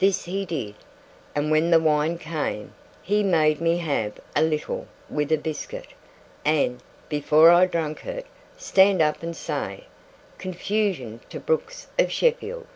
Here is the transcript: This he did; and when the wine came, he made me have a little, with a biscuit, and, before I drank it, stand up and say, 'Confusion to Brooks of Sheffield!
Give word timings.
This 0.00 0.24
he 0.24 0.44
did; 0.44 0.74
and 1.36 1.52
when 1.52 1.70
the 1.70 1.78
wine 1.78 2.18
came, 2.18 2.74
he 3.00 3.22
made 3.22 3.60
me 3.60 3.76
have 3.76 4.14
a 4.34 4.42
little, 4.42 4.88
with 5.08 5.30
a 5.30 5.36
biscuit, 5.38 5.86
and, 6.44 6.82
before 7.08 7.52
I 7.52 7.66
drank 7.66 8.04
it, 8.04 8.26
stand 8.56 9.00
up 9.00 9.22
and 9.22 9.36
say, 9.36 9.84
'Confusion 10.36 11.20
to 11.28 11.38
Brooks 11.38 11.86
of 11.96 12.10
Sheffield! 12.10 12.66